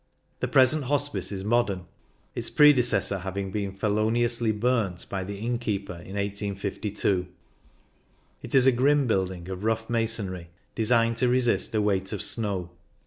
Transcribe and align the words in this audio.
The 0.39 0.47
present 0.47 0.85
Hospice 0.85 1.31
is 1.31 1.43
modern, 1.45 1.85
its 2.33 2.49
predecessor 2.49 3.19
having 3.19 3.51
been 3.51 3.71
feloni 3.71 4.25
ously 4.25 4.51
burnt 4.51 5.05
by 5.11 5.23
the 5.23 5.37
innkeeper 5.37 5.93
in 6.01 6.15
1852. 6.15 7.27
It 8.41 8.55
is 8.55 8.65
a 8.65 8.71
grim 8.71 9.05
building 9.05 9.47
of 9.47 9.63
rough 9.63 9.91
masonry, 9.91 10.49
designed 10.73 11.17
to 11.17 11.27
resist 11.27 11.75
a 11.75 11.83
weight 11.83 12.13
of 12.13 12.23
snow. 12.23 12.71